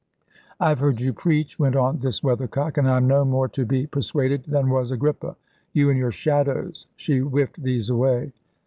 [0.59, 3.65] "I have heard you preach," went on this weathercock, "and I am no more to
[3.67, 5.35] be persuaded than was Agrippa.
[5.73, 8.33] You and your shadows" she whiffed these away.